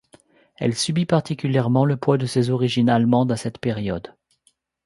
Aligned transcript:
Elle 0.55 0.73
subit 0.73 1.05
particulièrement 1.05 1.85
le 1.85 1.95
poids 1.95 2.17
de 2.17 2.25
ses 2.25 2.49
origines 2.49 2.89
allemandes 2.89 3.31
à 3.31 3.37
cette 3.37 3.59
période. 3.59 4.15